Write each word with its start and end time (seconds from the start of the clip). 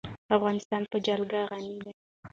افغانستان 0.37 0.81
په 0.91 0.97
جلګه 1.05 1.39
غني 1.49 1.75
دی. 1.83 1.91